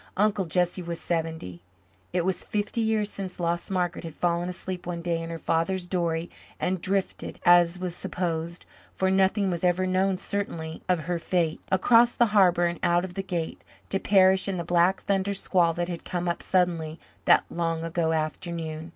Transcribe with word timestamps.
Uncle 0.17 0.45
Jesse 0.45 0.81
was 0.81 0.99
seventy; 0.99 1.61
it 2.11 2.25
was 2.25 2.43
fifty 2.43 2.81
years 2.81 3.11
since 3.11 3.39
lost 3.39 3.69
Margaret 3.69 4.03
had 4.03 4.15
fallen 4.15 4.49
asleep 4.49 4.87
one 4.87 5.03
day 5.03 5.21
in 5.21 5.29
her 5.29 5.37
father's 5.37 5.85
dory 5.85 6.27
and 6.59 6.81
drifted 6.81 7.39
as 7.45 7.77
was 7.77 7.95
supposed, 7.95 8.65
for 8.95 9.11
nothing 9.11 9.51
was 9.51 9.63
ever 9.63 9.85
known 9.85 10.17
certainly 10.17 10.81
of 10.89 11.01
her 11.01 11.19
fate 11.19 11.61
across 11.71 12.13
the 12.13 12.25
harbour 12.33 12.65
and 12.65 12.79
out 12.81 13.05
of 13.05 13.13
the 13.13 13.21
Gate, 13.21 13.63
to 13.89 13.99
perish 13.99 14.47
in 14.47 14.57
the 14.57 14.63
black 14.63 15.01
thunder 15.01 15.35
squall 15.35 15.71
that 15.73 15.87
had 15.87 16.03
come 16.03 16.27
up 16.27 16.41
suddenly 16.41 16.99
that 17.25 17.45
long 17.51 17.83
ago 17.83 18.11
afternoon. 18.11 18.89